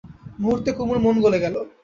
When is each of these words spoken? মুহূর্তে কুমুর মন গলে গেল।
মুহূর্তে 0.41 0.69
কুমুর 0.77 0.99
মন 0.99 1.15
গলে 1.23 1.39
গেল। 1.43 1.55